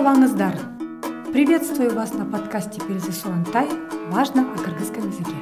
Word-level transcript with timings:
саламатсыздар 0.00 0.54
приветствую 1.30 1.94
вас 1.94 2.14
на 2.14 2.24
подкасте 2.24 2.80
перезы 2.80 3.12
сурантай 3.12 3.68
важно 4.08 4.50
о 4.50 4.56
кыргызском 4.56 5.06
языке. 5.06 5.36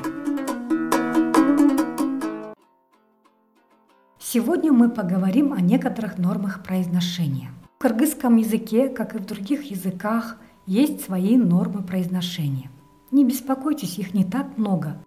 Сегодня 4.18 4.72
мы 4.72 4.90
поговорим 4.90 5.52
о 5.52 5.60
некоторых 5.60 6.18
нормах 6.18 6.64
произношения. 6.64 7.50
В 7.76 7.82
кыргызском 7.82 8.36
языке 8.36 8.88
как 8.88 9.14
и 9.14 9.18
в 9.18 9.26
других 9.26 9.70
языках 9.70 10.38
есть 10.66 11.04
свои 11.04 11.36
нормы 11.36 11.84
произношения. 11.84 12.68
Не 13.12 13.24
беспокойтесь 13.24 13.96
их 14.00 14.12
не 14.12 14.24
так 14.24 14.58
много. 14.58 14.98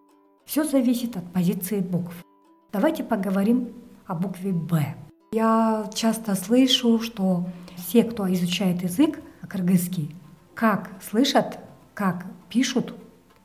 Все 0.45 0.63
зависит 0.63 1.17
от 1.17 1.29
позиции 1.33 1.81
букв. 1.81 2.13
Давайте 2.71 3.03
поговорим 3.03 3.67
о 4.07 4.15
букве 4.15 4.53
б 4.53 4.95
я 5.33 5.89
часто 5.93 6.35
слышу, 6.35 6.99
что 6.99 7.45
все, 7.77 8.03
кто 8.03 8.29
изучает 8.33 8.83
язык 8.83 9.21
кыргызский, 9.51 10.15
как 10.53 10.89
слышат, 11.01 11.59
как 11.93 12.25
пишут, 12.49 12.95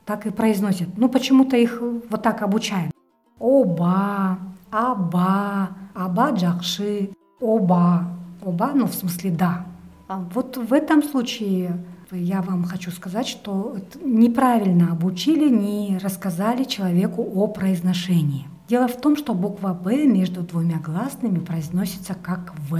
так 0.05 0.25
и 0.25 0.29
произносят. 0.29 0.87
Ну, 0.97 1.09
почему-то 1.09 1.57
их 1.57 1.81
вот 1.81 2.23
так 2.23 2.41
обучаем. 2.41 2.91
Оба, 3.39 4.39
аба, 4.71 5.69
аба 5.93 6.31
джакши, 6.31 7.09
оба. 7.41 8.07
Оба, 8.43 8.71
ну, 8.73 8.85
в 8.85 8.93
смысле 8.93 9.31
да. 9.31 9.65
А 10.07 10.23
вот 10.33 10.55
в 10.55 10.71
этом 10.71 11.03
случае 11.03 11.83
я 12.11 12.41
вам 12.41 12.63
хочу 12.63 12.91
сказать, 12.91 13.27
что 13.27 13.75
неправильно 14.01 14.93
обучили, 14.93 15.49
не 15.49 15.97
рассказали 15.97 16.63
человеку 16.63 17.21
о 17.21 17.47
произношении. 17.47 18.47
Дело 18.69 18.87
в 18.87 18.99
том, 19.01 19.17
что 19.17 19.33
буква 19.33 19.73
«Б» 19.73 20.05
между 20.05 20.41
двумя 20.41 20.77
гласными 20.77 21.39
произносится 21.39 22.15
как 22.15 22.53
«В». 22.69 22.79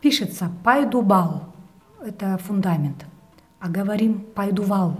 Пишется 0.00 0.50
«пайдубал»— 0.64 1.44
это 2.02 2.38
фундамент, 2.38 3.06
а 3.60 3.68
говорим 3.68 4.26
«пайдувал», 4.34 4.96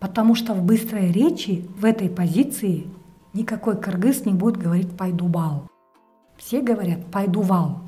потому 0.00 0.34
что 0.34 0.54
в 0.54 0.62
быстрой 0.62 1.10
речи 1.12 1.68
в 1.78 1.84
этой 1.84 2.08
позиции 2.08 2.88
никакой 3.32 3.80
кыргыз 3.80 4.26
не 4.26 4.32
будет 4.32 4.56
говорить 4.56 4.96
«пайдубал». 4.96 5.68
Все 6.36 6.60
говорят 6.60 7.06
«пайдувал». 7.06 7.80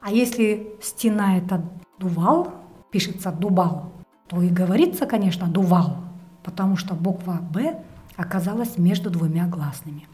А 0.00 0.10
если 0.10 0.72
стена— 0.82 1.38
это 1.38 1.62
«дувал», 1.98 2.52
пишется 2.90 3.30
«дубал», 3.30 3.92
то 4.28 4.42
и 4.42 4.48
говорится, 4.48 5.06
конечно, 5.06 5.46
«дувал», 5.46 5.96
потому 6.42 6.76
что 6.76 6.94
буква 6.94 7.40
«Б» 7.52 7.82
оказалась 8.16 8.78
между 8.78 9.10
двумя 9.10 9.46
гласными. 9.46 10.06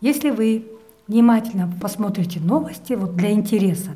Если 0.00 0.30
вы 0.30 0.66
внимательно 1.06 1.72
посмотрите 1.80 2.40
новости 2.40 2.92
вот 2.94 3.16
для 3.16 3.32
интереса, 3.32 3.92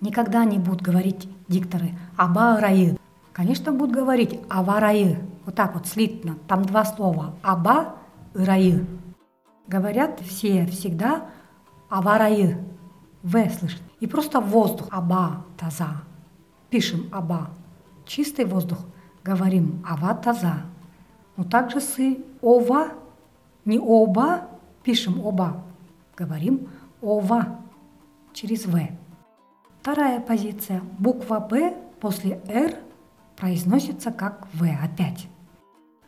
никогда 0.00 0.44
не 0.44 0.58
будут 0.58 0.82
говорить 0.82 1.28
дикторы 1.48 1.90
«аба 2.16 2.60
раи». 2.60 2.96
Конечно, 3.32 3.72
будут 3.72 3.94
говорить 3.94 4.40
«ава 4.48 4.80
раи». 4.80 5.18
Вот 5.44 5.54
так 5.54 5.74
вот 5.74 5.86
слитно. 5.86 6.36
Там 6.48 6.64
два 6.64 6.84
слова 6.84 7.34
«аба» 7.42 7.96
и 8.34 8.38
«раи». 8.38 8.86
Говорят 9.66 10.20
все 10.20 10.66
всегда 10.66 11.26
«ава 11.90 12.18
раи». 12.18 12.56
«В» 13.22 13.50
слышит. 13.50 13.82
И 14.00 14.06
просто 14.06 14.40
воздух 14.40 14.88
«аба 14.90 15.44
таза». 15.58 16.02
Пишем 16.70 17.08
«аба». 17.12 17.50
Чистый 18.06 18.44
воздух. 18.44 18.78
Говорим 19.22 19.84
«ава 19.88 20.14
таза». 20.14 20.62
Но 21.36 21.44
также 21.44 21.80
с 21.80 21.96
«ова», 22.42 22.88
не 23.64 23.78
«оба», 23.78 24.48
Пишем 24.84 25.24
оба. 25.24 25.64
Говорим 26.14 26.68
ова 27.00 27.58
через 28.34 28.66
В. 28.66 28.78
Вторая 29.84 30.18
позиция. 30.18 30.80
Буква 30.98 31.40
Б 31.40 31.76
после 32.00 32.40
Р 32.48 32.74
произносится 33.36 34.10
как 34.10 34.48
В 34.54 34.64
опять. 34.64 35.28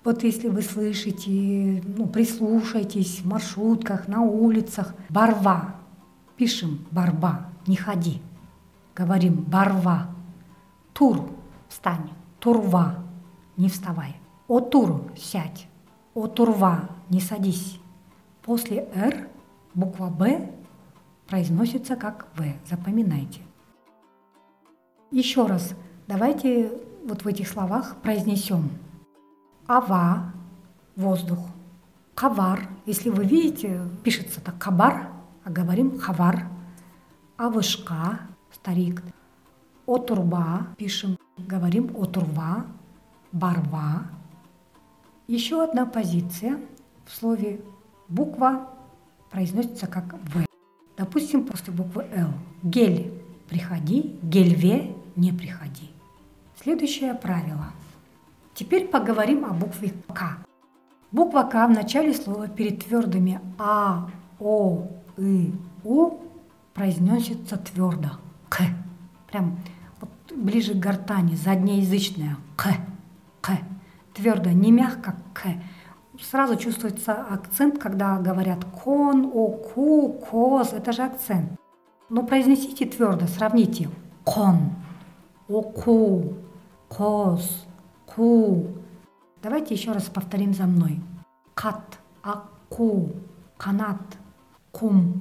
Вот 0.02 0.22
если 0.24 0.48
вы 0.48 0.62
слышите, 0.62 1.82
ну, 1.84 2.06
прислушайтесь 2.06 3.20
в 3.20 3.26
маршрутках, 3.26 4.08
на 4.08 4.22
улицах, 4.22 4.94
барва. 5.10 5.74
Пишем 6.38 6.86
барба, 6.90 7.48
не 7.66 7.76
ходи. 7.76 8.22
Говорим 8.94 9.42
барва. 9.42 10.06
Тур, 10.94 11.28
встань. 11.68 12.08
Турва, 12.40 13.04
не 13.58 13.68
вставай. 13.68 14.16
О 14.48 14.60
тур, 14.60 15.12
сядь. 15.18 15.68
О 16.14 16.28
турва, 16.28 16.88
не 17.10 17.20
садись. 17.20 17.78
После 18.40 18.88
«р» 18.94 19.28
буква 19.74 20.08
«б» 20.08 20.50
произносится 21.28 21.94
как 21.94 22.28
«в». 22.36 22.42
Запоминайте. 22.66 23.42
Еще 25.16 25.46
раз, 25.46 25.72
давайте 26.06 26.70
вот 27.06 27.24
в 27.24 27.26
этих 27.26 27.48
словах 27.48 27.96
произнесем 28.02 28.68
«ава»– 29.66 30.34
воздух, 30.94 31.38
«кавар»– 32.14 32.68
если 32.84 33.08
вы 33.08 33.24
видите, 33.24 33.80
пишется 34.04 34.42
так 34.42 34.58
«кабар», 34.58 35.08
а 35.42 35.48
говорим 35.48 35.98
«хавар», 35.98 36.46
«авышка»– 37.38 38.20
старик, 38.52 39.02
«отурба» 39.86 40.66
пишем, 40.76 41.16
говорим 41.38 41.96
«отурва», 41.96 42.66
«барва». 43.32 44.02
Еще 45.28 45.64
одна 45.64 45.86
позиция 45.86 46.60
в 47.06 47.16
слове 47.16 47.62
буква 48.08 48.68
произносится 49.30 49.86
как 49.86 50.12
В. 50.12 50.44
Допустим, 50.98 51.46
после 51.46 51.72
буквы 51.72 52.04
Л. 52.12 52.28
Гель– 52.62 53.14
приходи, 53.48 54.18
гельве– 54.22 54.94
не 55.16 55.32
приходи. 55.32 55.90
Следующее 56.62 57.14
правило. 57.14 57.66
Теперь 58.54 58.88
поговорим 58.88 59.44
о 59.44 59.50
букве 59.50 59.92
К. 60.08 60.38
Буква 61.12 61.42
К 61.42 61.66
в 61.66 61.70
начале 61.70 62.14
слова 62.14 62.48
перед 62.48 62.84
твердыми 62.84 63.40
А, 63.58 64.08
О, 64.38 64.88
И, 65.16 65.52
У 65.84 66.18
произносится 66.74 67.56
твердо. 67.56 68.10
К. 68.48 68.60
Прям 69.30 69.58
вот 70.00 70.10
ближе 70.36 70.74
к 70.74 70.78
гортани, 70.78 71.34
заднеязычная. 71.34 72.36
К. 72.56 72.74
К. 73.40 73.58
Твердо, 74.14 74.50
не 74.50 74.72
мягко 74.72 75.16
К 75.34 75.56
сразу 76.22 76.56
чувствуется 76.56 77.12
акцент, 77.12 77.78
когда 77.78 78.18
говорят 78.18 78.64
кон, 78.64 79.30
оку, 79.32 80.12
коз, 80.12 80.72
это 80.72 80.92
же 80.92 81.02
акцент. 81.02 81.50
Но 82.08 82.22
произнесите 82.22 82.86
твердо, 82.86 83.26
сравните. 83.26 83.90
Кон, 84.24 84.70
оку, 85.48 86.34
коз, 86.88 87.66
ку. 88.06 88.66
Давайте 89.42 89.74
еще 89.74 89.92
раз 89.92 90.04
повторим 90.04 90.54
за 90.54 90.64
мной. 90.64 91.00
Кат, 91.54 91.98
аку, 92.22 93.10
канат, 93.56 94.00
кум, 94.72 95.20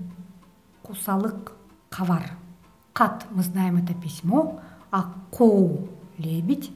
кусалык, 0.81 1.53
кавар. 1.89 2.31
Кат, 2.93 3.25
мы 3.29 3.43
знаем 3.43 3.77
это 3.77 3.93
письмо, 3.93 4.59
аку, 4.89 5.87
лебедь, 6.17 6.71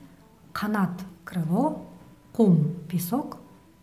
канат, 0.51 0.91
крыло, 1.23 1.85
кум, 2.33 2.73
песок, 2.89 3.37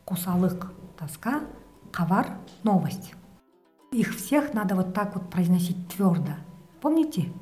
кусалык– 0.05 0.73
тоска, 0.97 1.43
кавар– 1.91 2.39
новость. 2.63 3.15
Их 3.93 4.15
всех 4.15 4.55
надо 4.55 4.75
вот 4.75 4.95
так 4.95 5.15
вот 5.15 5.31
произносить 5.31 5.89
твердо. 5.89 6.33
Помните? 6.81 7.33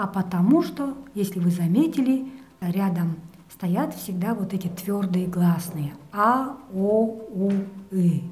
А 0.00 0.06
потому 0.06 0.62
что, 0.62 0.96
если 1.12 1.40
вы 1.40 1.50
заметили, 1.50 2.32
рядом 2.62 3.16
стоят 3.50 3.94
всегда 3.94 4.32
вот 4.32 4.54
эти 4.54 4.66
твердые 4.66 5.26
гласные 5.26 5.92
А, 6.10 6.56
О, 6.72 7.18
У, 7.28 7.50
И. 7.90 8.24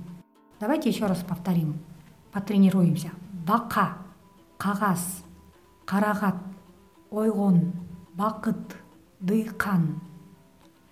Давайте 0.61 0.89
еще 0.89 1.05
раз 1.05 1.19
повторим. 1.19 1.79
Потренируемся. 2.33 3.11
Бака, 3.47 3.99
кагаз, 4.57 5.23
карагат, 5.85 6.37
ойгон, 7.11 7.75
бакыт, 8.15 8.75
дыйкан, 9.21 10.01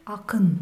акын, 0.05 0.59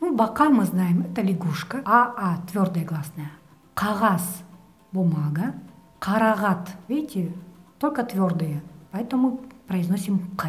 ну, 0.00 0.16
бока 0.16 0.50
мы 0.50 0.64
знаем, 0.64 1.02
это 1.02 1.22
лягушка. 1.22 1.80
А, 1.84 2.12
а, 2.16 2.46
твердая 2.48 2.84
гласная. 2.84 3.30
Кагаз– 3.74 4.42
бумага. 4.90 5.54
Карагат, 6.00 6.70
видите, 6.88 7.32
только 7.78 8.02
твердые, 8.02 8.60
поэтому 8.94 9.40
произносим 9.66 10.20
к. 10.36 10.46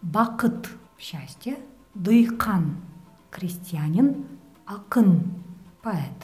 Бакыт– 0.00 0.70
счастье. 0.98 1.56
Дыйкан– 1.94 2.76
крестьянин. 3.32 4.26
Акын– 4.64 5.22
поэт. 5.82 6.20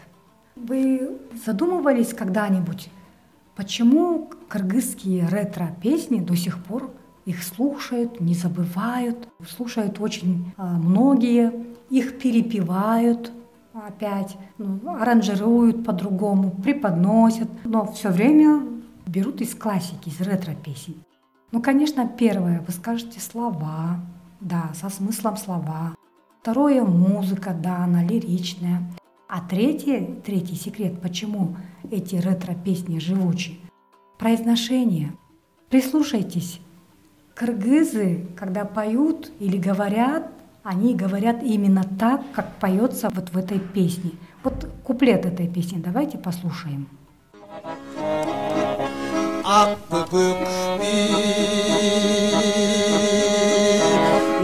Вы 0.55 1.19
задумывались 1.45 2.15
когда-нибудь, 2.15 2.89
почему 3.57 4.31
кыргызские 4.49 5.27
ретро-песни 5.27 6.21
до 6.21 6.37
сих 6.37 6.63
пор 6.63 6.93
их 7.25 7.43
слушают, 7.43 8.21
не 8.21 8.35
забывают, 8.35 9.29
слушают 9.45 9.99
очень 10.01 10.53
а, 10.57 10.79
многие, 10.79 11.53
их 11.91 12.21
перепевают 12.21 13.33
опять, 13.75 14.37
ну, 14.59 14.97
аранжируют 15.01 15.85
по-другому, 15.85 16.51
преподносят, 16.51 17.49
но 17.65 17.91
все 17.93 18.11
время 18.11 18.63
берут 19.07 19.41
из 19.41 19.55
классики, 19.55 20.09
из 20.09 20.21
ретро-песен. 20.21 20.95
Ну, 21.53 21.61
конечно, 21.61 22.07
первое, 22.07 22.63
вы 22.65 22.73
скажете 22.73 23.19
слова, 23.19 24.01
да, 24.41 24.71
со 24.75 24.89
смыслом 24.89 25.37
слова. 25.37 25.97
Второе– 26.41 26.85
музыка, 26.85 27.53
да, 27.53 27.79
она 27.85 28.05
лиричная. 28.05 28.83
А 29.29 29.41
третье, 29.41 30.17
третий 30.25 30.55
секрет, 30.55 31.01
почему 31.01 31.57
эти 31.91 32.15
ретро-песни 32.15 33.01
живучи– 33.01 33.59
произношение. 34.19 35.13
Прислушайтесь, 35.71 36.61
кыргызы, 37.35 38.29
когда 38.37 38.65
поют 38.65 39.33
или 39.41 39.57
говорят, 39.57 40.31
они 40.63 40.95
говорят 40.95 41.43
именно 41.43 41.83
так, 41.99 42.23
как 42.33 42.57
поется 42.57 43.11
вот 43.13 43.31
в 43.31 43.37
этой 43.37 43.59
песне. 43.59 44.13
Вот 44.45 44.69
куплет 44.85 45.27
этой 45.27 45.49
песни 45.49 45.81
давайте 45.85 46.17
послушаем. 46.17 46.89
akpıpık 49.51 50.39
bir 50.81 51.11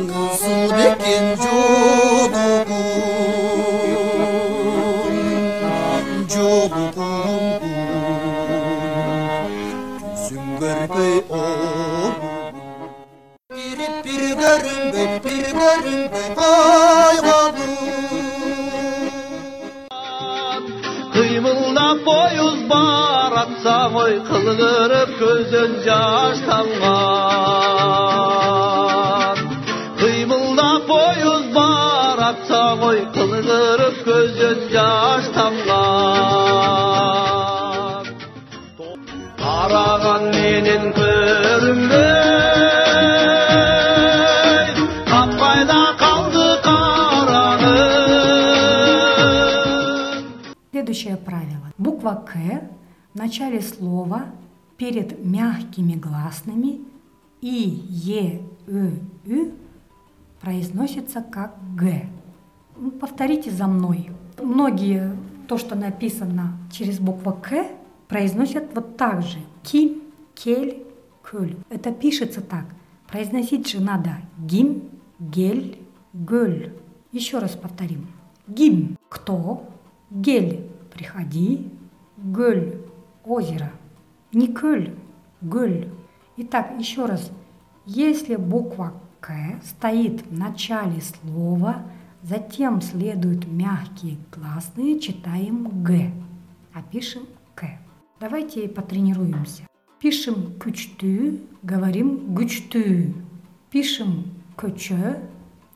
Gusu 0.09 0.55
dikin 0.77 1.27
cudukun 1.43 2.67
Cudukun 6.29 7.63
Küsüm 9.99 10.47
garipey 10.61 11.17
ol 11.31 12.13
Girip 13.57 14.05
bir 14.05 14.37
garın 14.41 14.93
bey 14.93 15.09
bir 15.25 15.53
garın. 15.53 16.13
bey 16.13 16.76
tamgan 26.47 27.77
Kıymılda 29.99 30.71
boyuz 30.89 31.55
bar 31.55 32.19
atsa 32.19 32.63
oy 32.87 33.13
kılgırıp 33.15 33.97
gözün 34.07 34.61
yaş 34.75 35.25
tamgan 35.35 36.67
Aragan 39.45 40.23
menin 40.23 40.93
körümbey 40.93 41.97
Kapkayda 45.11 45.83
kaldı 45.99 46.63
karağın 46.63 47.67
Следующее 50.73 51.17
правило. 51.17 51.67
Буква 51.79 52.15
К 52.25 52.31
в 53.17 53.19
начале 53.19 53.63
слова 53.63 54.27
перед 54.77 55.25
мягкими 55.25 55.95
гласными 55.95 56.83
и 57.41 57.83
Е, 57.89 58.43
Ы, 58.67 58.93
Ü 59.25 59.53
произносится 60.43 61.23
как 61.23 61.57
Г. 61.77 62.11
Ну, 62.77 62.91
Повторите 62.91 63.51
за 63.51 63.69
мной. 63.69 64.11
Многие 64.39 65.17
то, 65.49 65.57
что 65.57 65.75
написано 65.77 66.59
через 66.71 66.99
букву 66.99 67.33
К, 67.33 67.69
произносят 68.07 68.65
вот 68.75 68.99
так 68.99 69.23
же. 69.23 69.39
Ким, 69.63 70.03
кель, 70.35 70.85
кölь. 71.23 71.57
Это 71.71 71.93
пишется 71.93 72.43
так. 72.43 72.67
Произносить 73.09 73.67
же 73.67 73.81
надо 73.81 74.17
гим, 74.39 74.83
гель, 75.19 75.79
гölь. 76.13 76.75
Еще 77.13 77.39
раз 77.39 77.53
повторим. 77.53 78.09
Гим– 78.47 78.99
кто? 79.09 79.65
Гель– 80.11 80.69
приходи. 80.93 81.71
Гölь– 82.19 82.83
озеро. 83.27 83.71
Не 84.33 84.49
кölь, 84.49 84.95
гölь. 85.41 85.89
Итак, 86.37 86.73
еще 86.79 87.07
раз. 87.07 87.31
Если 87.85 88.37
буква 88.37 88.93
К 89.21 89.33
стоит 89.65 90.27
в 90.27 90.39
начале 90.39 91.01
слова, 91.01 91.83
затем 92.23 92.81
следуют 92.81 93.47
мягкие 93.47 94.19
гласные, 94.35 95.01
читаем 95.01 95.83
Г, 95.83 96.11
а 96.73 96.83
пишем 96.83 97.23
К. 97.55 97.79
Давайте 98.21 98.69
потренируемся. 98.69 99.67
Пишем 99.99 100.53
күчтү, 100.61 101.41
говорим 101.63 102.35
гүчтү. 102.37 103.15
Пишем 103.73 104.31
көчө, 104.57 105.23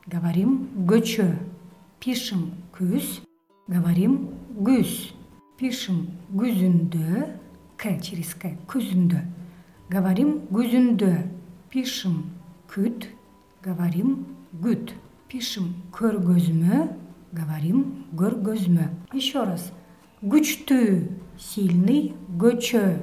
говорим 0.06 0.69
гөчө. 0.87 1.38
Пишем 1.99 2.53
күз, 2.76 3.23
говорим 3.67 4.29
гүз. 4.61 5.19
Пишем 5.60 6.06
гүзүндө, 6.32 7.26
к 7.76 7.90
через 8.00 8.30
к, 8.32 8.48
күзүндө. 8.64 9.18
Говорим 9.92 10.30
гүзүндө. 10.48 11.10
Пишем 11.68 12.30
күт, 12.64 13.04
говорим 13.60 14.24
гүт. 14.56 14.94
Пишем 15.28 15.74
көргөзмө, 15.92 16.80
говорим 17.36 17.84
көргөзмө. 18.16 18.88
Еще 19.12 19.44
раз. 19.44 19.68
Күчтүү 20.24 20.96
сильный, 21.36 22.14
гөчө 22.40 22.96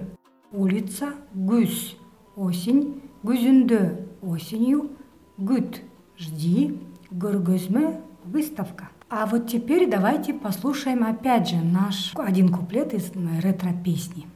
улица, 0.49 1.13
гүз 1.37 1.93
осень, 2.33 2.83
күзүндө 3.21 3.83
осенью, 4.33 4.87
гүт 5.37 5.83
жди, 6.17 6.71
көргөзмө 7.13 7.99
выставка. 8.25 8.96
А 9.09 9.25
вот 9.25 9.47
теперь 9.47 9.89
давайте 9.89 10.33
послушаем 10.33 11.05
опять 11.05 11.47
же 11.47 11.55
наш 11.55 12.11
один 12.15 12.49
куплет 12.49 12.93
из 12.93 13.09
ретро-песни. 13.41 14.27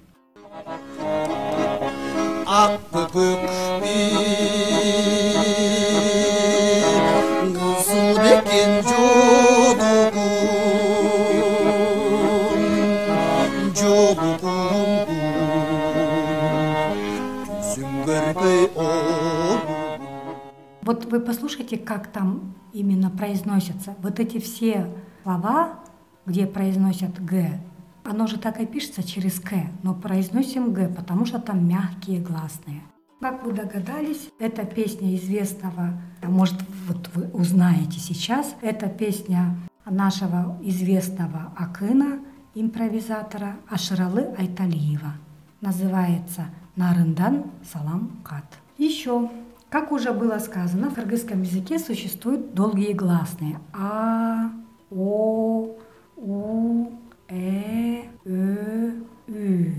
Вот 20.83 21.06
вы 21.06 21.19
послушайте, 21.19 21.77
как 21.77 22.07
там 22.07 22.56
именно 22.73 23.09
произносятся. 23.09 23.95
Вот 24.01 24.19
эти 24.19 24.39
все 24.39 24.88
слова, 25.23 25.79
где 26.25 26.45
произносят 26.45 27.23
«г», 27.23 27.59
оно 28.03 28.27
же 28.27 28.38
так 28.38 28.59
и 28.59 28.65
пишется 28.65 29.03
через 29.03 29.39
«к», 29.39 29.53
но 29.83 29.94
произносим 29.94 30.73
«г», 30.73 30.89
потому 30.89 31.25
что 31.25 31.39
там 31.39 31.68
мягкие 31.68 32.19
гласные. 32.19 32.81
Как 33.19 33.45
вы 33.45 33.53
догадались, 33.53 34.29
это 34.39 34.65
песня 34.65 35.15
известного, 35.15 36.01
а 36.23 36.27
может, 36.27 36.59
вот 36.87 37.09
вы 37.13 37.28
узнаете 37.28 37.99
сейчас, 37.99 38.56
это 38.61 38.87
песня 38.87 39.56
нашего 39.85 40.57
известного 40.63 41.54
акына, 41.56 42.19
импровизатора 42.56 43.57
Ашралы 43.69 44.23
Айталиева. 44.37 45.13
Называется 45.61 46.45
«Нарындан 46.75 47.45
салам 47.71 48.11
кат». 48.23 48.45
Еще 48.78 49.30
как 49.71 49.94
уже 49.94 50.11
было 50.11 50.37
сказано, 50.40 50.90
в 50.90 50.95
кыргызском 50.95 51.44
языке 51.44 51.80
существуют 51.80 52.54
долгие 52.54 52.92
гласные 52.92 53.57
а, 53.71 54.51
о, 54.92 55.78
у, 56.18 56.87
э, 57.30 58.04
э, 58.25 58.92
ü. 59.28 59.73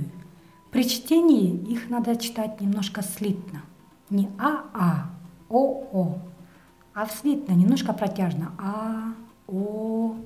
При 0.70 0.88
чтении 0.88 1.58
их 1.70 1.90
надо 1.90 2.16
читать 2.16 2.58
немножко 2.62 3.02
слитно. 3.02 3.61
Не 4.08 4.30
а-а, 4.38 5.11
о-о, 5.50 6.18
а 6.94 7.06
слитно, 7.06 7.52
немножко 7.52 7.92
протяжно. 7.92 8.52
А, 8.58 9.12
о. 9.46 10.16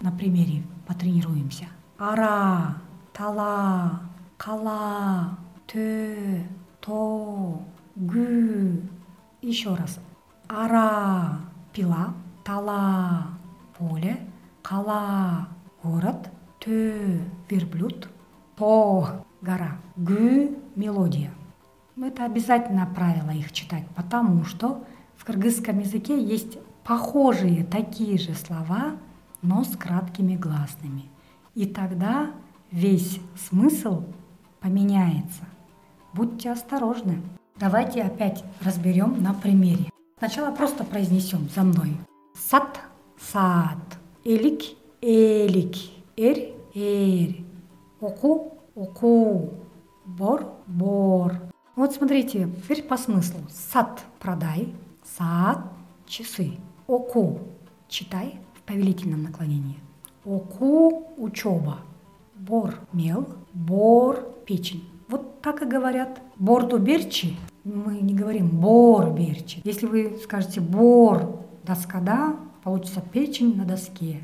На 0.00 0.12
примере 0.12 0.62
потренируемся. 0.86 1.66
Ара, 1.98 2.76
тала, 3.12 4.00
кала, 4.36 5.36
тө, 5.66 6.44
то, 6.80 7.60
гү. 7.96 8.97
Еще 9.40 9.74
раз. 9.74 10.00
Ара– 10.48 11.38
пила, 11.72 12.14
тала– 12.44 13.28
поле, 13.78 14.18
кала– 14.62 15.48
город, 15.82 16.28
тö– 16.58 17.20
верблюд, 17.48 18.08
то– 18.56 19.24
гора, 19.42 19.78
гү– 19.96 20.56
мелодия. 20.76 21.32
Это 21.96 22.24
обязательно 22.24 22.86
правило 22.86 23.30
их 23.30 23.52
читать, 23.52 23.86
потому 23.94 24.44
что 24.44 24.84
в 25.16 25.24
кыргызском 25.24 25.78
языке 25.80 26.20
есть 26.20 26.58
похожие 26.84 27.64
такие 27.64 28.18
же 28.18 28.34
слова, 28.34 28.96
но 29.42 29.62
с 29.62 29.76
краткими 29.76 30.34
гласными. 30.34 31.10
И 31.54 31.66
тогда 31.66 32.30
весь 32.70 33.20
смысл 33.36 34.04
поменяется. 34.60 35.44
Будьте 36.12 36.50
осторожны. 36.50 37.20
Давайте 37.60 38.02
опять 38.02 38.44
разберем 38.60 39.20
на 39.20 39.34
примере. 39.34 39.90
Сначала 40.18 40.54
просто 40.54 40.84
произнесем 40.84 41.48
за 41.52 41.62
мной. 41.62 41.96
Сад, 42.36 42.80
сад, 43.20 43.78
элик, 44.24 44.62
элик, 45.00 45.74
эр, 46.16 46.54
эр, 46.74 47.34
оку, 48.00 48.58
оку, 48.76 49.54
бор, 50.06 50.52
бор. 50.68 51.34
Вот 51.74 51.92
смотрите, 51.92 52.48
теперь 52.62 52.84
по 52.84 52.96
смыслу. 52.96 53.40
Сад 53.50 54.04
продай, 54.20 54.72
сад, 55.16 55.58
часы. 56.06 56.52
Оку 56.86 57.40
читай 57.88 58.38
в 58.54 58.62
повелительном 58.62 59.24
наклонении. 59.24 59.80
Оку 60.24 61.08
учеба. 61.16 61.78
Бор 62.36 62.76
мел, 62.92 63.26
бор 63.52 64.32
печень. 64.46 64.84
Вот 65.08 65.40
так 65.40 65.62
и 65.62 65.64
говорят. 65.64 66.20
Борду 66.36 66.78
берчи. 66.78 67.36
Мы 67.64 67.98
не 67.98 68.14
говорим 68.14 68.48
бор 68.48 69.10
берчи. 69.12 69.60
Если 69.64 69.86
вы 69.86 70.18
скажете 70.22 70.60
бор 70.60 71.40
доска, 71.64 72.00
да, 72.00 72.36
получится 72.62 73.00
печень 73.00 73.56
на 73.56 73.64
доске. 73.64 74.20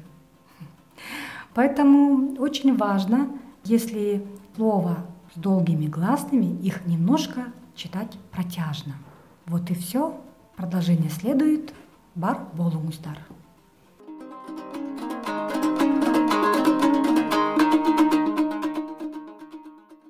Поэтому 1.54 2.34
очень 2.38 2.76
важно, 2.76 3.28
если 3.64 4.26
слово 4.56 4.98
с 5.34 5.38
долгими 5.38 5.86
гласными, 5.86 6.46
их 6.62 6.86
немножко 6.86 7.46
читать 7.74 8.18
протяжно. 8.30 8.94
Вот 9.46 9.70
и 9.70 9.74
все. 9.74 10.20
Продолжение 10.56 11.10
следует. 11.10 11.72
Бар 12.14 12.38
болуңуздар. 12.54 13.18